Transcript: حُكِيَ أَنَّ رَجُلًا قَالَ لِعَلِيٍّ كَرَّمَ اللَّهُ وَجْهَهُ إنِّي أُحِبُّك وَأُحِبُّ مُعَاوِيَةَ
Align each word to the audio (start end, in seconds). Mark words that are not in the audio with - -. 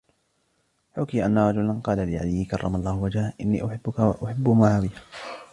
حُكِيَ 0.97 1.25
أَنَّ 1.25 1.37
رَجُلًا 1.37 1.79
قَالَ 1.83 1.97
لِعَلِيٍّ 2.11 2.45
كَرَّمَ 2.45 2.75
اللَّهُ 2.75 2.95
وَجْهَهُ 2.95 3.33
إنِّي 3.41 3.65
أُحِبُّك 3.65 3.99
وَأُحِبُّ 3.99 4.49
مُعَاوِيَةَ 4.49 4.89